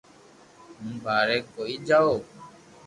[0.77, 2.11] ھون ٻاري ڪوئي جاو